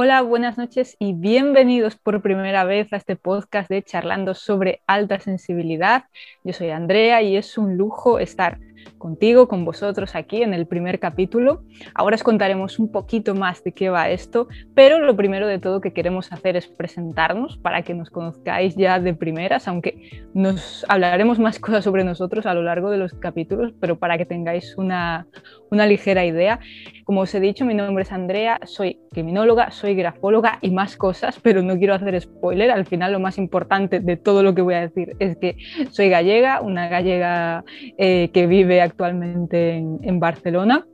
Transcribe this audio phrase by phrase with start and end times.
[0.00, 5.18] Hola, buenas noches y bienvenidos por primera vez a este podcast de Charlando sobre alta
[5.18, 6.04] sensibilidad.
[6.44, 8.60] Yo soy Andrea y es un lujo estar
[8.98, 11.62] contigo, con vosotros aquí en el primer capítulo.
[11.94, 15.80] Ahora os contaremos un poquito más de qué va esto, pero lo primero de todo
[15.80, 21.38] que queremos hacer es presentarnos para que nos conozcáis ya de primeras, aunque nos hablaremos
[21.38, 25.26] más cosas sobre nosotros a lo largo de los capítulos, pero para que tengáis una,
[25.70, 26.60] una ligera idea.
[27.04, 31.40] Como os he dicho, mi nombre es Andrea, soy criminóloga, soy grafóloga y más cosas,
[31.40, 32.70] pero no quiero hacer spoiler.
[32.70, 35.56] Al final lo más importante de todo lo que voy a decir es que
[35.90, 37.64] soy gallega, una gallega
[37.96, 40.86] eh, que vive actualmente en, Barcelona.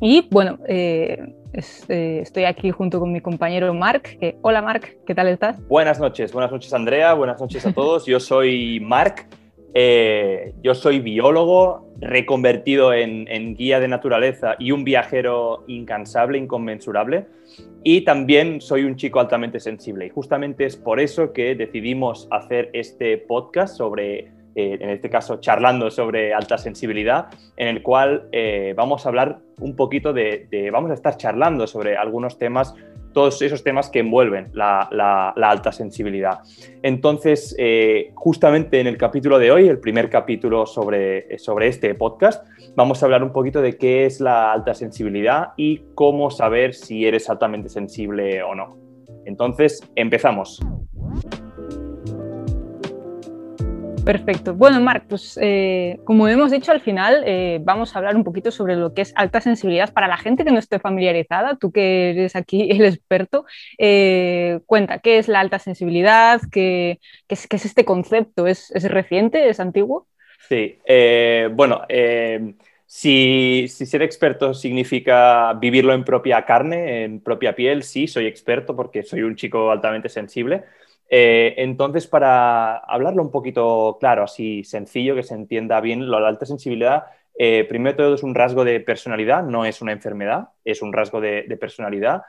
[0.00, 1.34] Y bueno, eh,
[1.88, 4.18] eh, estoy aquí junto con mi compañero Marc.
[4.42, 5.66] hola Marc, ¿qué tal estás?
[5.68, 8.06] Buenas noches, buenas noches Andrea, buenas noches a todos.
[8.06, 9.26] Yo soy Marc,
[9.76, 17.26] eh, yo soy biólogo, reconvertido en, en, guía de naturaleza y un viajero incansable, inconmensurable.
[17.82, 20.06] Y también soy un chico altamente sensible.
[20.06, 25.40] Y justamente es por eso que decidimos hacer este podcast sobre eh, en este caso
[25.40, 30.90] charlando sobre alta sensibilidad, en el cual eh, vamos a hablar un poquito de, vamos
[30.90, 32.74] a estar charlando sobre algunos temas,
[33.12, 36.40] todos esos temas que envuelven la, alta sensibilidad.
[36.82, 42.46] Entonces, eh, justamente en el capítulo de hoy, el primer capítulo sobre, sobre este podcast,
[42.76, 47.06] vamos a hablar un poquito de qué es la alta sensibilidad y cómo saber si
[47.06, 48.76] eres altamente sensible o no.
[49.24, 50.60] Entonces, empezamos.
[54.04, 54.52] Perfecto.
[54.52, 58.50] Bueno, Marc, pues eh, como hemos dicho al final, eh, vamos a hablar un poquito
[58.50, 61.56] sobre lo que es alta sensibilidad para la gente que no esté familiarizada.
[61.56, 63.46] Tú que eres aquí el experto,
[63.78, 66.42] eh, cuenta, ¿qué es la alta sensibilidad?
[66.52, 68.46] ¿Qué, es, este concepto?
[68.46, 69.48] ¿Es, reciente?
[69.48, 70.06] ¿Es antiguo?
[70.48, 70.76] Sí,
[71.52, 71.86] bueno,
[72.84, 78.76] si, si, ser experto significa vivirlo en propia carne, en propia piel, sí, soy experto
[78.76, 80.64] porque soy un chico altamente sensible.
[81.08, 86.46] Eh, entonces, para hablarlo un poquito claro, así sencillo, que se entienda bien, la alta
[86.46, 87.04] sensibilidad,
[87.36, 91.20] eh, primero todo es un rasgo de personalidad, no es una enfermedad, es un rasgo
[91.20, 92.22] de, personalidad.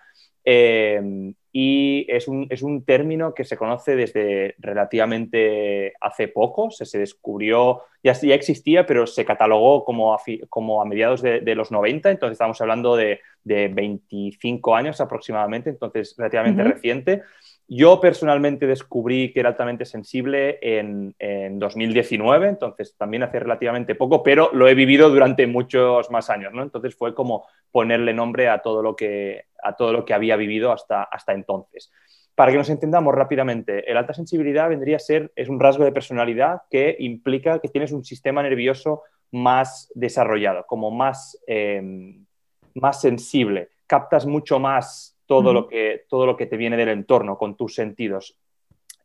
[0.44, 8.12] Eh, y es un, término que se conoce desde relativamente hace poco, se, descubrió, ya,
[8.12, 10.20] ya, existía, pero se catalogó como a,
[10.50, 16.64] como a mediados de, los 90, entonces estamos hablando de, 25 años aproximadamente, entonces relativamente
[16.64, 17.22] reciente.
[17.68, 21.16] Yo personalmente descubrí que era altamente sensible en,
[21.58, 26.62] 2019, entonces también hace relativamente poco, pero lo he vivido durante muchos más años, ¿no?
[26.62, 30.72] Entonces fue como ponerle nombre a todo lo que, a todo lo que había vivido
[30.72, 31.92] hasta, hasta entonces.
[32.36, 35.92] Para que nos entendamos rápidamente, el alta sensibilidad vendría a ser, es un rasgo de
[35.92, 41.82] personalidad que implica que tienes un sistema nervioso más desarrollado, como más, eh,
[42.76, 47.38] más sensible, captas mucho más todo, lo que, todo lo que te viene del entorno
[47.38, 48.38] con tus sentidos,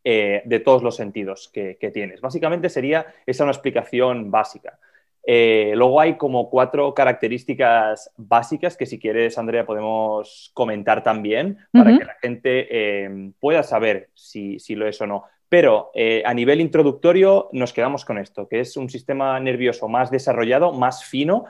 [0.05, 2.21] eh, de todos los sentidos que, tienes.
[2.21, 4.79] Básicamente sería esa una explicación básica.
[5.23, 11.99] Eh, luego hay como cuatro características básicas que si quieres, Andrea, podemos comentar también para
[11.99, 15.25] que la gente eh, pueda saber si, si, lo es o no.
[15.51, 15.91] Pero
[16.25, 21.05] a nivel introductorio nos quedamos con esto, que es un sistema nervioso más desarrollado, más
[21.05, 21.47] fino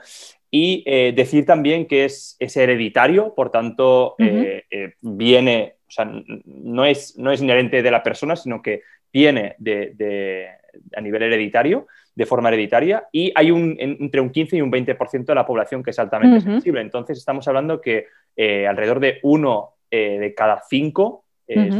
[0.53, 6.11] y eh, decir también que es, hereditario, por tanto, eh, eh, viene, o sea,
[6.45, 8.81] no es, no es inherente de la persona, sino que
[9.13, 10.49] viene de,
[10.93, 15.25] a nivel hereditario, de forma hereditaria, y hay un, entre un 15 y un 20%
[15.25, 16.81] de la población que es altamente sensible.
[16.81, 18.07] Entonces, estamos hablando que
[18.67, 21.23] alrededor de uno de cada cinco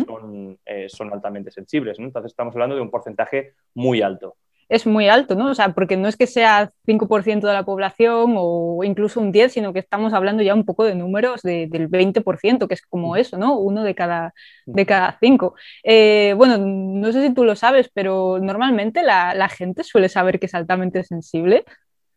[0.06, 0.58] son,
[0.88, 2.00] son, altamente sensibles.
[2.00, 4.38] Entonces, estamos hablando de un porcentaje muy alto
[4.72, 5.52] es muy alto, ¿no?
[5.52, 9.52] O sea, porque no es que sea 5% de la población o incluso un 10,
[9.52, 13.38] sino que estamos hablando ya un poco de números del 20%, que es como eso,
[13.38, 13.58] ¿no?
[13.60, 14.34] Uno de cada,
[14.66, 15.56] de cada cinco.
[15.84, 20.40] Eh, bueno, no sé si tú lo sabes, pero normalmente la, la gente suele saber
[20.40, 21.66] que es altamente sensible.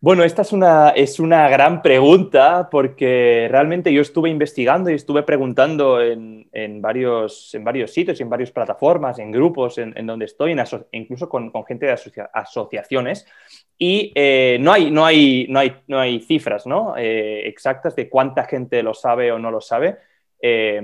[0.04, 5.22] Bueno, esta es una, es una gran pregunta porque realmente yo estuve investigando y estuve
[5.22, 10.54] preguntando en, varios, en varios sitios, en varias plataformas, en grupos en, donde estoy,
[10.92, 11.96] incluso con, gente de
[12.34, 13.26] asociaciones,
[13.78, 16.98] y eh, no, hay, no, hay, no, hay, no hay cifras ¿no?
[16.98, 19.96] Eh, exactas de cuánta gente lo sabe o no lo sabe.
[20.38, 20.82] Eh,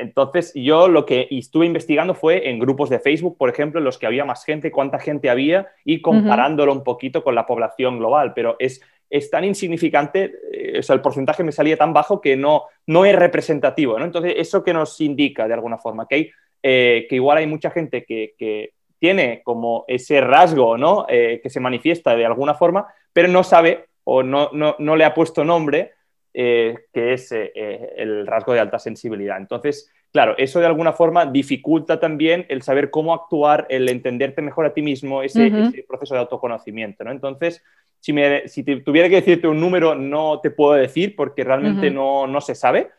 [0.00, 3.98] entonces, yo lo que estuve investigando fue en grupos de Facebook, por ejemplo, en los
[3.98, 8.32] que había más gente, cuánta gente había y comparándolo un poquito con la población global,
[8.34, 8.80] pero es,
[9.10, 13.04] es tan insignificante, eh, o sea, el porcentaje me salía tan bajo que no, no
[13.04, 14.04] es representativo, ¿no?
[14.04, 16.30] Entonces, eso que nos indica de alguna forma, que, hay,
[16.62, 21.06] eh, que igual hay mucha gente que, que tiene como ese rasgo, ¿no?
[21.08, 25.04] Eh, que se manifiesta de alguna forma, pero no sabe o no, no, no le
[25.04, 25.92] ha puesto nombre
[26.32, 29.38] que es el rasgo de alta sensibilidad.
[29.38, 34.66] Entonces, claro, eso de alguna forma dificulta también el saber cómo actuar, el entenderte mejor
[34.66, 35.50] a ti mismo, ese,
[35.86, 37.10] proceso de autoconocimiento, ¿no?
[37.10, 37.62] Entonces,
[38.00, 42.26] si, me, si tuviera que decirte un número, no te puedo decir porque realmente no,
[42.26, 42.90] no, se sabe,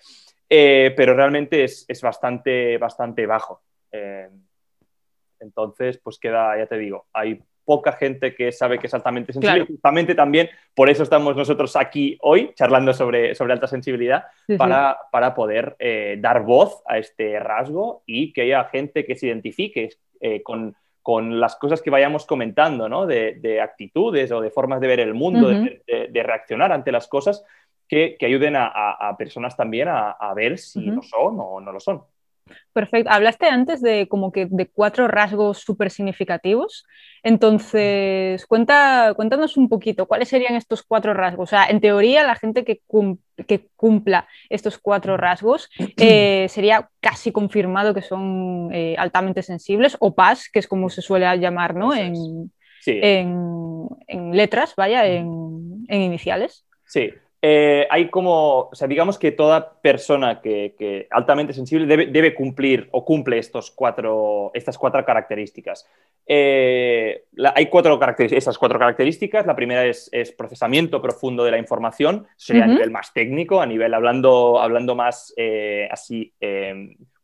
[0.49, 3.61] eh, pero realmente es, es, bastante, bastante bajo.
[3.91, 4.29] Eh,
[5.39, 9.67] entonces, pues queda, ya te digo, hay poca gente que sabe que es altamente sensible.
[9.67, 14.23] Justamente también por eso estamos nosotros aquí hoy charlando sobre, sobre alta sensibilidad,
[14.57, 19.27] para, para, poder eh, dar voz a este rasgo y que haya gente que se
[19.27, 19.89] identifique
[20.43, 23.07] con con las cosas que vayamos comentando, ¿no?
[23.07, 27.43] de, actitudes o de formas de ver el mundo, de, reaccionar ante las cosas,
[27.87, 32.03] que, ayuden a, personas también a, ver si lo son o no lo son.
[32.73, 33.09] Perfecto.
[33.11, 36.85] Hablaste antes de como que de cuatro rasgos súper significativos.
[37.23, 41.49] Entonces, cuenta, cuéntanos un poquito, ¿cuáles serían estos cuatro rasgos?
[41.49, 42.81] O sea, en teoría, la gente que,
[43.47, 50.15] que cumpla estos cuatro rasgos eh, sería casi confirmado que son eh, altamente sensibles o
[50.15, 51.93] PAS, que es como se suele llamar, ¿no?
[51.93, 52.51] En,
[52.85, 56.65] en, letras, vaya, en, en iniciales.
[56.85, 62.89] Sí, eh, hay como, o sea, digamos que toda persona que, altamente sensible debe, cumplir
[62.91, 65.87] o cumple estos cuatro, estas cuatro características.
[66.27, 67.23] Eh,
[67.55, 69.45] hay cuatro características, esas cuatro características.
[69.45, 73.93] La primera es, procesamiento profundo de la información, sería a nivel más técnico, a nivel
[73.93, 76.33] hablando, hablando más eh, así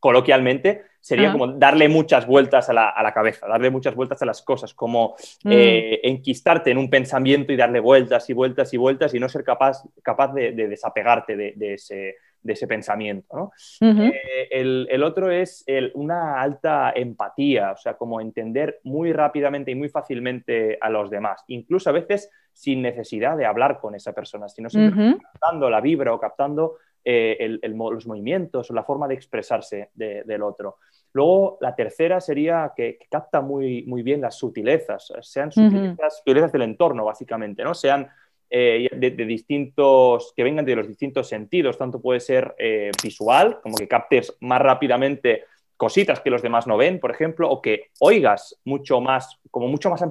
[0.06, 4.72] coloquialmente sería como darle muchas vueltas a la, cabeza, darle muchas vueltas a las cosas,
[4.72, 5.50] como mm.
[5.50, 9.42] eh, enquistarte en un pensamiento y darle vueltas y vueltas y vueltas y no ser
[9.42, 13.50] capaz, capaz de, desapegarte de, ese, de, ese, pensamiento.
[13.80, 15.64] Eh, el, otro es
[15.94, 21.42] una alta empatía, o sea, como entender muy rápidamente y muy fácilmente a los demás,
[21.48, 26.14] incluso a veces sin necesidad de hablar con esa persona, sino simplemente captando la vibra
[26.14, 26.76] o captando
[27.08, 30.78] eh, los movimientos o la forma de expresarse del otro.
[31.12, 37.04] Luego, la tercera sería que, capta muy, muy bien las sutilezas, sean sutilezas, del entorno,
[37.04, 37.74] básicamente, ¿no?
[37.74, 38.08] Sean
[38.50, 43.76] eh, de, distintos, que vengan de los distintos sentidos, tanto puede ser eh, visual, como
[43.76, 45.44] que captes más rápidamente
[45.76, 49.90] cositas que los demás no ven, por ejemplo, o que oigas mucho más, como mucho
[49.90, 50.04] más,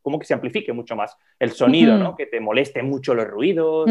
[0.00, 2.16] como que se amplifique mucho más el sonido, ¿no?
[2.16, 3.90] Que te moleste mucho los ruidos,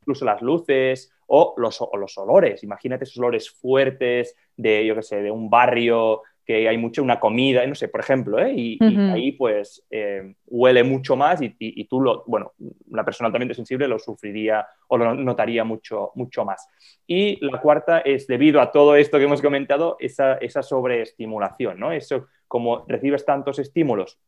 [0.00, 2.62] incluso las luces, o los, los olores.
[2.64, 7.20] Imagínate esos olores fuertes de, yo qué sé, de un barrio que hay mucho una
[7.20, 8.54] comida, no sé, por ejemplo, ¿eh?
[8.56, 8.78] y,
[9.10, 12.54] ahí pues eh, huele mucho más y, tú, lo, bueno,
[12.90, 16.66] una persona altamente sensible lo sufriría o lo notaría mucho, mucho más.
[17.06, 21.92] Y la cuarta es, debido a todo esto que hemos comentado, esa, esa sobreestimulación, ¿no?
[21.92, 24.18] Eso, como recibes tantos estímulos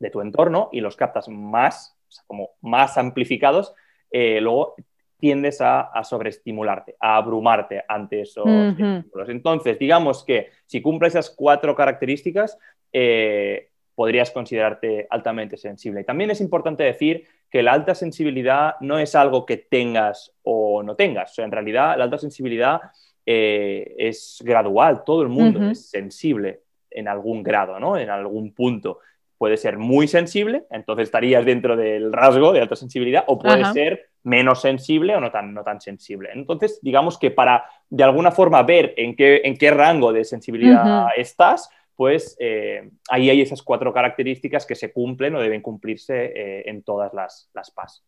[0.00, 1.96] de tu entorno y los captas más,
[2.26, 3.72] como más amplificados,
[4.10, 4.74] eh, luego
[5.22, 9.28] tiendes a, sobreestimularte, a abrumarte ante esos estímulos.
[9.28, 12.58] Entonces, digamos que si cumples esas cuatro características,
[12.92, 16.00] eh, podrías considerarte altamente sensible.
[16.00, 20.82] Y también es importante decir que la alta sensibilidad no es algo que tengas o
[20.82, 21.30] no tengas.
[21.30, 22.80] O sea, en realidad, la alta sensibilidad
[23.24, 25.04] eh, es gradual.
[25.04, 27.96] Todo el mundo es sensible en algún grado, ¿no?
[27.96, 28.98] En algún punto
[29.42, 34.08] puede ser muy sensible, entonces estarías dentro del rasgo de alta sensibilidad, o puede ser
[34.22, 36.30] menos sensible o no tan, no tan sensible.
[36.32, 41.08] Entonces, digamos que para de alguna forma ver en qué, en qué rango de sensibilidad
[41.16, 46.62] estás, pues eh, ahí hay esas cuatro características que se cumplen o deben cumplirse eh,
[46.66, 48.04] en todas las, las PAS.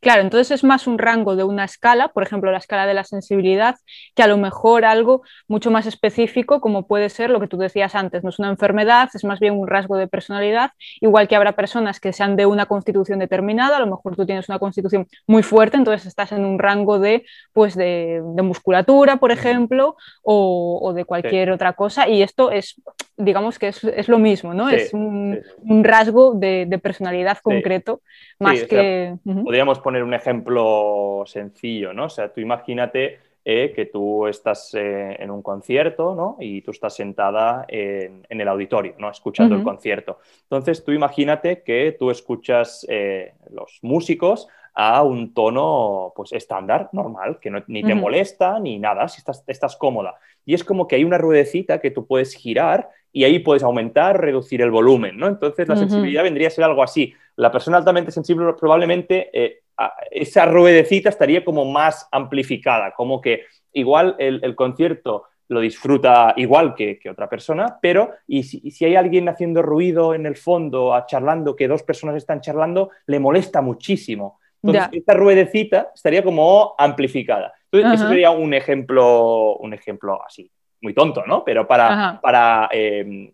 [0.00, 3.04] Claro, entonces es más un rango de una escala, por ejemplo, la escala de la
[3.04, 3.76] sensibilidad,
[4.14, 7.94] que a lo mejor algo mucho más específico, como puede ser lo que tú decías
[7.94, 11.52] antes, no es una enfermedad, es más bien un rasgo de personalidad, igual que habrá
[11.52, 15.42] personas que sean de una constitución determinada, a lo mejor tú tienes una constitución muy
[15.42, 21.50] fuerte, entonces estás en un rango de, pues de, musculatura, por ejemplo, o, de cualquier
[21.50, 22.80] otra cosa, y esto es
[23.20, 24.68] digamos que es, lo mismo, ¿no?
[24.68, 25.40] es un,
[25.82, 28.00] rasgo de, personalidad concreto,
[28.38, 29.16] más que...
[29.24, 32.06] Podríamos poner un ejemplo sencillo, ¿no?
[32.06, 36.36] O sea, tú imagínate eh, que tú estás eh, en un concierto, ¿no?
[36.40, 39.10] Y tú estás sentada en, el auditorio, ¿no?
[39.10, 40.18] Escuchando el concierto.
[40.42, 47.38] Entonces, tú imagínate que tú escuchas eh, los músicos a un tono pues estándar, normal,
[47.40, 50.14] que no, ni te molesta ni nada, si estás, estás cómoda.
[50.44, 54.20] Y es como que hay una ruedecita que tú puedes girar y ahí puedes aumentar
[54.20, 55.26] reducir el volumen, ¿no?
[55.26, 57.12] Entonces la sensibilidad vendría a ser algo así.
[57.36, 59.62] La persona altamente sensible probablemente eh,
[60.10, 67.00] esa ruedecita estaría como más amplificada, como que igual el, concierto lo disfruta igual que,
[67.10, 71.82] otra persona, pero y si, hay alguien haciendo ruido en el fondo, charlando, que dos
[71.82, 74.38] personas están charlando, le molesta muchísimo.
[74.62, 77.52] Entonces, esta ruedecita estaría como amplificada.
[77.70, 80.50] Entonces, eso sería un ejemplo, un ejemplo así,
[80.82, 81.44] muy tonto, ¿no?
[81.44, 83.32] Pero para, para eh,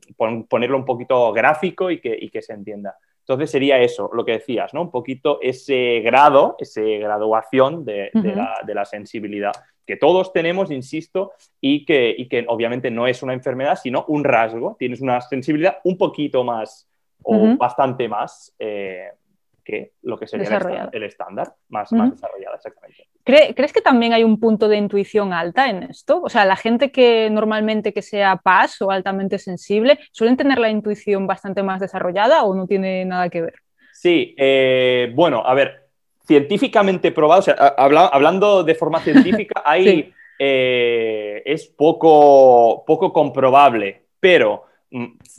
[0.48, 2.96] ponerlo un poquito gráfico y que, y que se entienda.
[3.28, 4.82] Entonces sería eso, lo que decías, ¿no?
[4.82, 9.50] Un poquito ese grado, esa graduación de, la, sensibilidad
[9.84, 14.22] que todos tenemos, insisto, y que, y que, obviamente no es una enfermedad, sino un
[14.22, 14.76] rasgo.
[14.78, 16.88] Tienes una sensibilidad un poquito más
[17.24, 19.08] o bastante más eh,
[19.66, 23.08] que lo que sería el estándar, más, más desarrollada, exactamente.
[23.24, 26.22] ¿Crees que también hay un punto de intuición alta en esto?
[26.22, 30.70] O sea, la gente que normalmente que sea paz o altamente sensible, ¿suelen tener la
[30.70, 33.54] intuición bastante más desarrollada o no tiene nada que ver?
[33.92, 35.88] Sí, eh, bueno, a ver,
[36.24, 44.66] científicamente probado, o sea, hablando de forma científica, hay, eh, es poco, poco comprobable, pero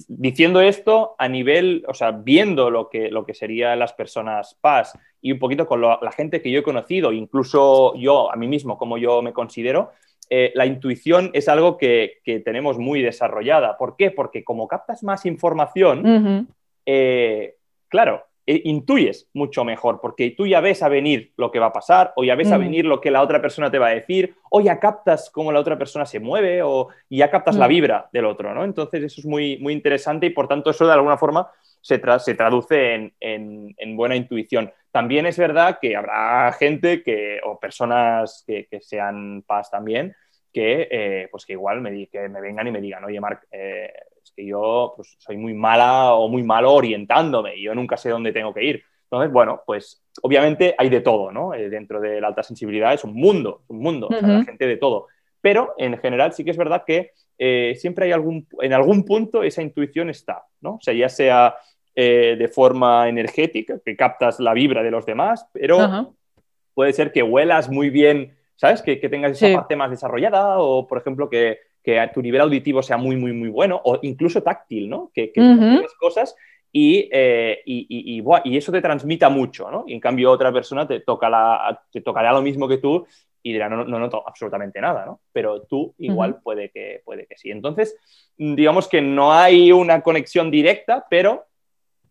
[0.08, 4.94] diciendo esto a nivel, o sea, viendo lo que, lo que serían las personas paz
[5.22, 8.78] y un poquito con la gente que yo he conocido, incluso yo a mí mismo,
[8.78, 9.92] como yo me considero,
[10.30, 13.78] eh, la intuición es algo que, tenemos muy desarrollada.
[13.78, 14.12] ¿Por qué?
[14.12, 16.48] Porque como captas más información,
[16.86, 17.56] eh,
[17.88, 21.74] claro, e intuyes mucho mejor, porque tú ya ves a venir lo que va a
[21.74, 22.62] pasar, o ya ves a mm.
[22.62, 25.60] venir lo que la otra persona te va a decir, o ya captas cómo la
[25.60, 27.70] otra persona se mueve, o ya captas la mm.
[27.70, 28.64] vibra del otro, ¿no?
[28.64, 31.52] Entonces eso es muy, muy interesante y por tanto eso de alguna forma
[31.82, 34.72] se, se traduce en, en, buena intuición.
[34.92, 40.16] También es verdad que habrá gente que, o personas que, que sean paz también,
[40.54, 43.92] que, eh, pues que igual me, que me vengan y me digan, oye, Marc, eh,
[44.36, 48.32] que yo pues, soy muy mala o muy malo orientándome y yo nunca sé dónde
[48.32, 48.84] tengo que ir.
[49.04, 51.54] Entonces, bueno, pues obviamente hay de todo, ¿no?
[51.54, 54.68] Eh, dentro de la alta sensibilidad es un mundo, un mundo, o sea, la gente
[54.68, 55.08] de todo.
[55.40, 59.44] Pero en general sí que es verdad que eh, siempre hay algún, en algún punto
[59.44, 60.76] esa intuición está, ¿no?
[60.76, 61.56] O sea, ya sea
[61.96, 66.16] eh, de forma energética, que captas la vibra de los demás, pero
[66.74, 68.82] puede ser que huelas muy bien, ¿sabes?
[68.82, 72.84] Que, que tengas esa parte más desarrollada o, por ejemplo, que que tu nivel auditivo
[72.84, 75.10] sea muy, muy, muy bueno, o incluso táctil, ¿no?
[75.14, 76.36] Que, que cosas
[76.70, 79.86] y, eh, y, y, eso te transmita mucho, ¿no?
[79.88, 83.08] Y en cambio otra persona te, toca la, te tocará lo mismo que tú
[83.42, 85.22] y dirá, no, no noto absolutamente nada, ¿no?
[85.32, 87.52] Pero tú igual puede, que, puede que sí.
[87.52, 87.96] Entonces,
[88.36, 91.46] digamos que no hay una conexión directa, pero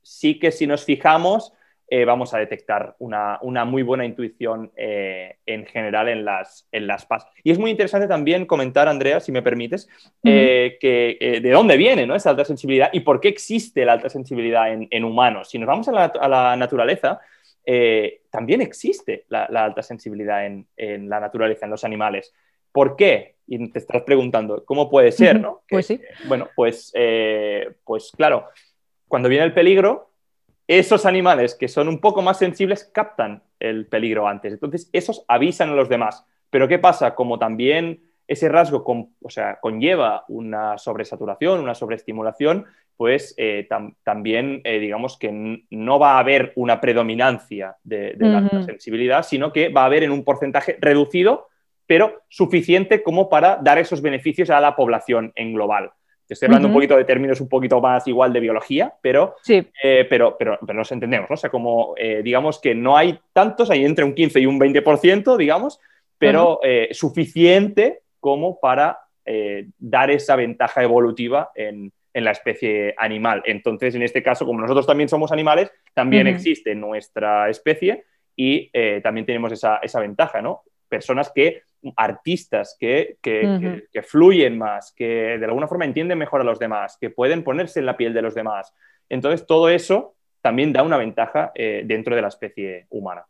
[0.01, 1.53] sí que si nos fijamos,
[1.89, 7.07] eh, vamos a detectar una, muy buena intuición eh, en general en las, en las
[7.07, 7.27] PAS.
[7.45, 9.89] Y es muy interesante también comentar, Andrea, si me permites,
[10.25, 12.17] eh, que, de dónde viene ¿no?
[12.17, 15.49] esa alta sensibilidad y por qué existe la alta sensibilidad en, humanos.
[15.51, 17.21] Si nos vamos a la, naturaleza,
[18.31, 22.35] también existe la, alta sensibilidad en, la naturaleza, en los animales.
[22.73, 23.37] ¿Por qué?
[23.47, 25.41] Y te estás preguntando, ¿cómo puede ser?
[25.41, 25.63] ¿no?
[25.69, 26.01] Pues sí.
[26.27, 26.93] Bueno, pues,
[27.85, 28.49] pues claro,
[29.07, 30.11] cuando viene el peligro,
[30.69, 34.53] esos animales que son un poco más sensibles captan el peligro antes.
[34.53, 36.25] Entonces, esos avisan a los demás.
[36.51, 37.15] Pero ¿qué pasa?
[37.15, 38.85] Como también ese rasgo
[39.23, 43.69] o sea, conlleva una sobresaturación, una sobreestimulación, pues eh,
[44.03, 49.69] también eh, digamos que no va a haber una predominancia de, la sensibilidad, sino que
[49.69, 51.49] va a haber en un porcentaje reducido,
[51.87, 55.93] pero suficiente como para dar esos beneficios a la población en global
[56.29, 60.37] estoy hablando un poquito de términos un poquito más igual de biología, pero, eh, pero,
[60.39, 61.35] pero, pero, nos entendemos, ¿no?
[61.35, 64.59] O sea, como eh, digamos que no hay tantos, hay entre un 15 y un
[64.59, 65.81] 20%, digamos,
[66.19, 69.01] pero eh, suficiente como para
[69.79, 73.43] dar esa ventaja evolutiva en, la especie animal.
[73.45, 78.05] Entonces, en este caso, como nosotros también somos animales, también existe nuestra especie
[78.37, 78.71] y
[79.03, 80.63] también tenemos esa, esa ventaja, ¿no?
[80.89, 81.63] Personas que
[81.97, 83.17] artistas que,
[84.05, 87.87] fluyen más, que de alguna forma entienden mejor a los demás, que pueden ponerse en
[87.87, 88.75] la piel de los demás.
[89.09, 93.25] Entonces, todo eso también da una ventaja eh, dentro de la especie humana.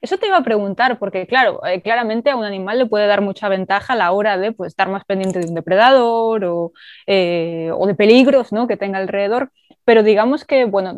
[0.00, 3.20] Eso te iba a preguntar, porque claro, eh, claramente a un animal le puede dar
[3.20, 6.72] mucha ventaja a la hora de pues, estar más pendiente de un depredador o,
[7.08, 8.68] eh, o de peligros ¿no?
[8.68, 9.50] que tenga alrededor
[9.90, 10.92] pero digamos que, bueno,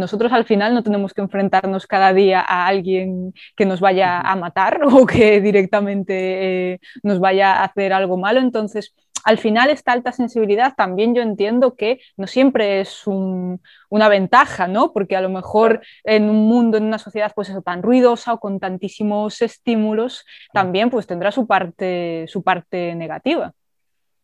[0.00, 4.34] nosotros al final no tenemos que enfrentarnos cada día a alguien que nos vaya a
[4.36, 9.92] matar o que directamente eh, nos vaya a hacer algo malo, entonces al final esta
[9.92, 14.92] alta sensibilidad también yo entiendo que no siempre es una ventaja, ¿no?
[14.92, 18.40] Porque a lo mejor en un mundo, en una sociedad pues eso, tan ruidosa o
[18.40, 23.52] con tantísimos estímulos, también pues tendrá su parte, su parte negativa.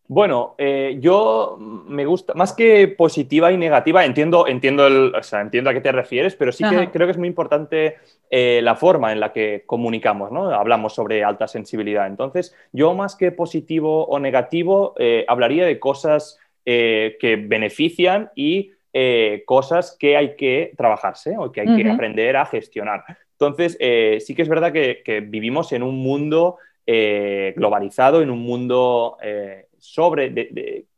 [0.08, 5.74] Bueno, eh, yo me gusta, más que positiva y negativa, entiendo, entiendo, el, entiendo a
[5.74, 7.96] qué te refieres, pero sí que creo que es muy importante
[8.30, 10.50] eh, la forma en la que comunicamos, ¿no?
[10.50, 12.06] Hablamos sobre alta sensibilidad.
[12.06, 18.72] Entonces, yo más que positivo o negativo, eh, hablaría de cosas que benefician y
[19.44, 23.04] cosas que hay que trabajarse o que hay que aprender a gestionar.
[23.38, 23.78] Entonces,
[24.24, 29.66] sí que es verdad que, vivimos en un mundo eh, globalizado, en un mundo eh,
[29.78, 30.32] sobre,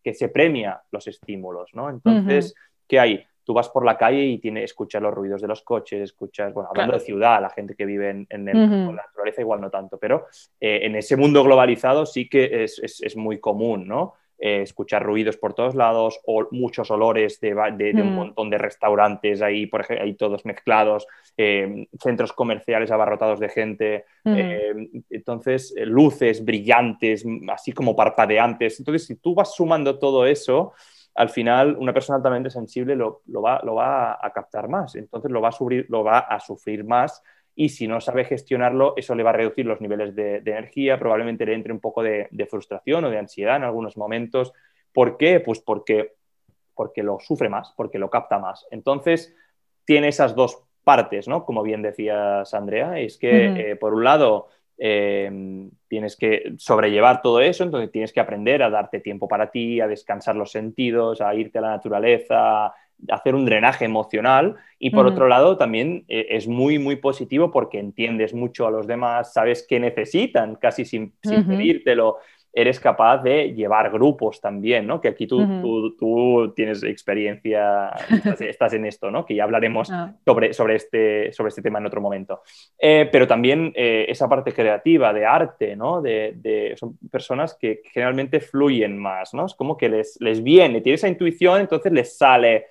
[0.03, 1.89] que se premia los estímulos, ¿no?
[1.91, 2.55] Entonces,
[2.87, 3.25] ¿qué hay?
[3.45, 6.69] Tú vas por la calle y tienes, escuchas los ruidos de los coches, escuchas, bueno,
[6.69, 10.27] hablando de ciudad, la gente que vive en, la naturaleza igual no tanto, pero
[10.61, 14.15] en ese mundo globalizado sí que es, es muy común, ¿no?
[14.41, 18.15] Eh, escuchar ruidos por todos lados, o muchos olores de, un mm.
[18.15, 24.05] montón de restaurantes ahí, por ejemplo, ahí todos mezclados, eh, centros comerciales abarrotados de gente,
[24.25, 28.79] eh, entonces luces brillantes, así como parpadeantes.
[28.79, 30.73] Entonces, si tú vas sumando todo eso,
[31.17, 35.41] al final una persona altamente sensible lo, va, lo va, a captar más, entonces lo
[35.41, 37.21] va a, sufrir, lo va a sufrir más
[37.61, 41.45] y si no sabe gestionarlo, eso le va a reducir los niveles de, energía, probablemente
[41.45, 44.53] le entre un poco de, frustración o de ansiedad en algunos momentos.
[44.93, 45.41] ¿Por qué?
[45.41, 46.13] Pues porque,
[46.73, 48.65] porque lo sufre más, porque lo capta más.
[48.71, 49.35] Entonces,
[49.85, 51.45] tiene esas dos partes, ¿no?
[51.45, 57.41] Como bien decías, Andrea, es que, eh, por un lado, eh, tienes que sobrellevar todo
[57.41, 61.35] eso, entonces tienes que aprender a darte tiempo para ti, a descansar los sentidos, a
[61.35, 62.73] irte a la naturaleza,
[63.09, 67.79] hacer un drenaje emocional y por otro lado también eh, es muy muy positivo porque
[67.79, 72.19] entiendes mucho a los demás, sabes qué necesitan casi sin, pedírtelo,
[72.53, 75.01] eres capaz de llevar grupos también, ¿no?
[75.01, 77.91] Que aquí tú, tú, tienes experiencia,
[78.41, 79.25] estás, en esto, ¿no?
[79.25, 80.15] Que ya hablaremos ah.
[80.25, 82.43] sobre, sobre, este, sobre este tema en otro momento.
[82.79, 86.01] Eh, pero también eh, esa parte creativa, de arte, ¿no?
[86.01, 89.47] De, son personas que generalmente fluyen más, ¿no?
[89.47, 92.67] Es como que les, les viene, tiene esa intuición, entonces les sale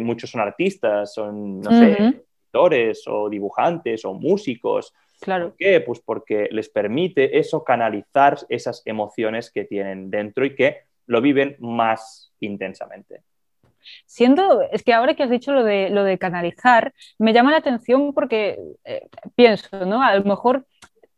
[0.00, 4.92] muchos son artistas, son, no sé, escritores o dibujantes o músicos.
[5.20, 5.48] Claro.
[5.48, 5.80] ¿Por qué?
[5.80, 11.56] Pues porque les permite eso canalizar esas emociones que tienen dentro y que lo viven
[11.58, 13.22] más intensamente.
[14.04, 17.58] Siendo, es que ahora que has dicho lo de, lo de canalizar, me llama la
[17.58, 20.02] atención porque eh, pienso, ¿no?
[20.02, 20.66] A lo mejor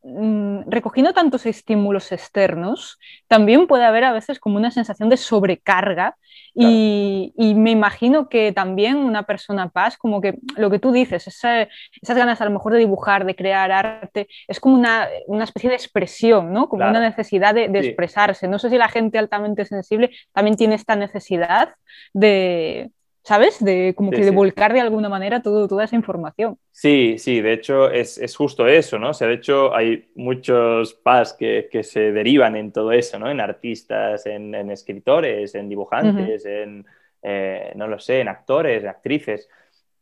[0.03, 6.17] recogiendo tantos estímulos externos, también puede haber a veces como una sensación de sobrecarga
[6.55, 11.69] y, me imagino que también una persona paz, como que lo que tú dices, esas
[12.03, 15.09] ganas a lo mejor de dibujar, de crear arte, es como una,
[15.45, 16.69] especie de expresión, ¿no?
[16.69, 18.49] Como una necesidad de, expresarse.
[18.49, 21.75] No sé si la gente altamente sensible también tiene esta necesidad
[22.13, 22.91] de,
[23.23, 23.63] ¿sabes?
[23.63, 26.59] De como que de volcar de alguna manera todo, toda esa información.
[26.73, 29.11] Sí, sí, de hecho es, es, justo eso, ¿no?
[29.11, 33.31] O sea, de hecho hay muchos PAS que, que se derivan en todo eso, ¿no?
[33.31, 36.87] En artistas, en, en escritores, en dibujantes, en,
[37.23, 39.49] eh, no lo sé, en actores, en actrices.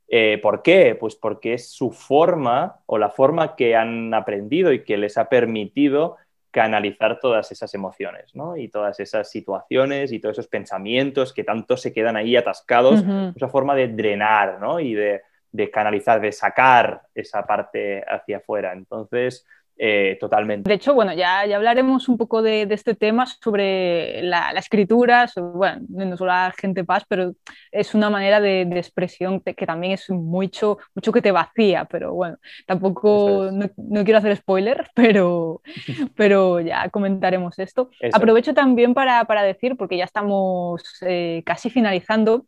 [0.06, 0.96] Eh, ¿Por qué?
[0.98, 5.28] Pues porque es su forma o la forma que han aprendido y que les ha
[5.28, 6.16] permitido
[6.50, 8.56] canalizar todas esas emociones, ¿no?
[8.56, 13.04] Y todas esas situaciones y todos esos pensamientos que tanto se quedan ahí atascados,
[13.36, 14.80] esa forma de drenar, ¿no?
[14.80, 18.72] Y de, de, canalizar, de sacar esa parte hacia afuera.
[18.72, 19.46] Entonces,
[19.80, 20.68] eh, totalmente.
[20.68, 25.82] De hecho, bueno, ya, ya hablaremos un poco de, este tema sobre la, escritura, bueno,
[25.88, 27.32] no solo la gente paz, pero
[27.70, 32.38] es una manera de, expresión que también es mucho, mucho que te vacía, pero bueno,
[32.66, 35.62] tampoco, no, quiero hacer spoiler, pero,
[36.16, 37.90] pero ya comentaremos esto.
[38.12, 42.46] Aprovecho también para, para, decir, porque ya estamos eh, casi finalizando,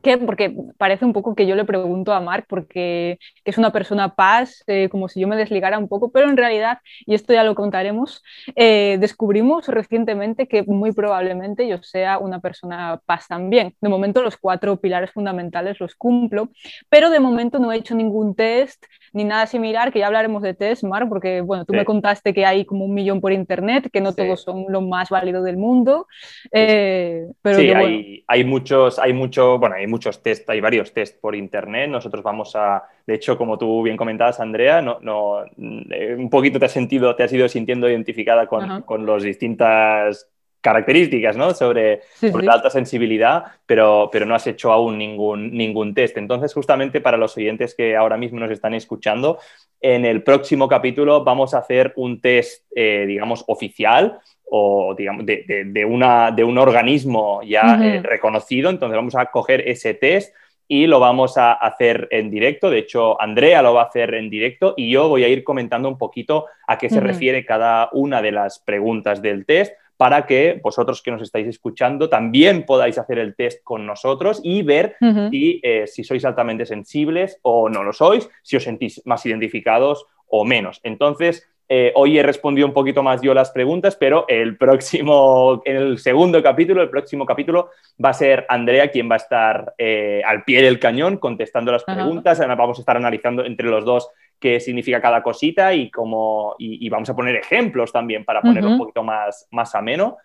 [0.00, 0.16] ¿Qué?
[0.16, 4.64] Porque parece un poco que yo le pregunto a Mark porque es una persona paz,
[4.66, 7.54] eh, como si yo me desligara un poco, pero en realidad, y esto ya lo
[7.54, 8.22] contaremos,
[8.56, 13.74] eh, descubrimos recientemente que muy probablemente yo sea una persona paz también.
[13.80, 16.48] De momento los cuatro pilares fundamentales los cumplo,
[16.88, 20.54] pero de momento no he hecho ningún test ni nada similar, que ya hablaremos de
[20.54, 24.00] test, Mark, porque bueno, tú me contaste que hay como un millón por internet, que
[24.00, 26.06] no todos son lo más válido del mundo.
[26.50, 31.20] Eh, pero sí, hay, hay, muchos, hay mucho, bueno, hay muchos test, hay varios test
[31.20, 31.90] por internet.
[31.90, 35.44] Nosotros vamos a, de hecho, como tú bien comentabas, Andrea, no, no,
[35.90, 40.28] eh, un poquito te has sentido, te has ido sintiendo identificada con, con las distintas
[40.62, 41.52] características ¿no?
[41.52, 46.16] sobre, la alta sensibilidad, pero, pero no has hecho aún ningún, ningún test.
[46.16, 49.38] Entonces, justamente para los oyentes que ahora mismo nos están escuchando,
[49.80, 54.20] en el próximo capítulo vamos a hacer un test, eh, digamos, oficial
[54.54, 58.70] o digamos, de, de, una, de un organismo ya eh, reconocido.
[58.70, 60.34] Entonces vamos a coger ese test
[60.68, 62.70] y lo vamos a hacer en directo.
[62.70, 65.88] De hecho, Andrea lo va a hacer en directo y yo voy a ir comentando
[65.88, 69.72] un poquito a qué se refiere cada una de las preguntas del test
[70.02, 74.62] para que vosotros que nos estáis escuchando también podáis hacer el test con nosotros y
[74.62, 74.96] ver
[75.30, 80.04] si, eh, si sois altamente sensibles o no lo sois, si os sentís más identificados
[80.26, 80.80] o menos.
[80.82, 85.76] Entonces, eh, hoy he respondido un poquito más yo las preguntas, pero el próximo, en
[85.76, 87.70] el segundo capítulo, el próximo capítulo
[88.04, 91.84] va a ser Andrea quien va a estar eh, al pie del cañón contestando las
[91.84, 92.40] preguntas.
[92.40, 94.10] Además, vamos a estar analizando entre los dos
[94.42, 98.78] qué significa cada cosita y, cómo, y, vamos a poner ejemplos también para ponerlo un
[98.78, 100.18] poquito más, más ameno.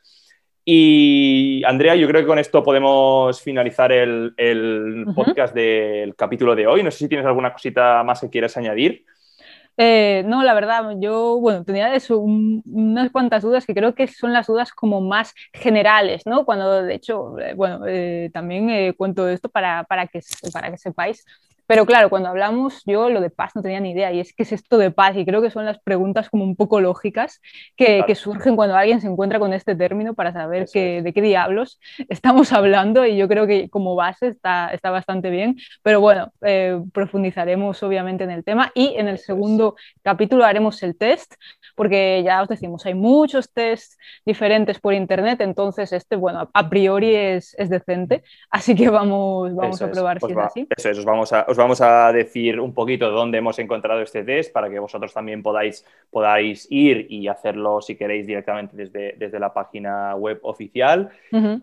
[0.65, 6.81] Y Andrea, yo creo que con esto podemos finalizar el, podcast del capítulo de hoy.
[6.81, 9.05] No sé si tienes alguna cosita más que quieras añadir.
[9.77, 14.33] Eh, no, la verdad, yo, bueno, tenía eso, unas cuantas dudas que creo que son
[14.33, 16.43] las dudas como más generales, ¿no?
[16.43, 21.23] Cuando, de hecho, eh, bueno, eh, también cuento esto para, para, que, para que sepáis
[21.67, 24.43] pero claro, cuando hablamos, yo lo de paz no tenía ni idea, y es que
[24.43, 27.41] es esto de paz, y creo que son las preguntas como un poco lógicas
[27.75, 31.21] que, que surgen cuando alguien se encuentra con este término para saber que, de qué
[31.21, 36.31] diablos estamos hablando, y yo creo que como base está, está bastante bien, pero bueno,
[36.41, 41.33] eh, profundizaremos obviamente en el tema, y en el segundo capítulo haremos el test,
[41.75, 47.13] porque ya os decimos, hay muchos tests diferentes por internet, entonces este, bueno, a priori
[47.13, 50.67] es, es decente, así que vamos, vamos a probar si es así.
[50.77, 54.53] Eso es, os vamos a vamos a decir un poquito dónde hemos encontrado este test
[54.53, 59.53] para que vosotros también podáis, podáis ir y hacerlo si queréis directamente desde, desde la
[59.53, 61.09] página web oficial.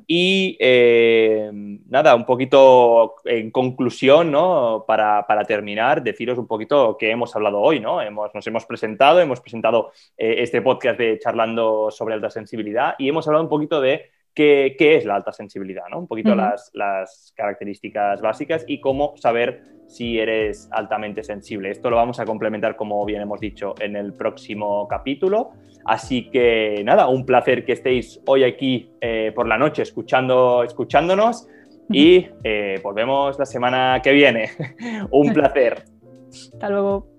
[0.07, 1.51] Y eh,
[1.89, 4.85] nada, un poquito en conclusión, ¿no?
[4.87, 8.01] Para, terminar, deciros un poquito qué hemos hablado hoy, ¿no?
[8.01, 13.09] Hemos, nos hemos presentado, hemos presentado eh, este podcast de charlando sobre alta sensibilidad y
[13.09, 15.99] hemos hablado un poquito de qué, es la alta sensibilidad, ¿no?
[15.99, 21.71] Un poquito las, las, características básicas y cómo saber si eres altamente sensible.
[21.71, 25.53] Esto lo vamos a complementar, como bien hemos dicho, en el próximo capítulo.
[25.85, 31.47] Así que nada, un placer que estéis hoy aquí eh, por la noche escuchando, escuchándonos
[31.91, 34.51] y eh, volvemos la semana que viene.
[35.11, 35.85] un placer.
[36.31, 37.14] Hasta luego.